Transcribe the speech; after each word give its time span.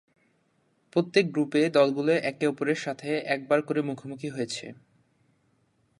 প্রত্যেক 0.91 1.25
গ্রুপে, 1.31 1.61
দলগুলো 1.69 2.11
একে 2.23 2.45
অপরের 2.47 2.75
সাথে 2.75 3.09
একবার 3.25 3.59
করে 3.61 3.81
মুখোমুখি 3.81 4.29
হয়েছে। 4.29 4.65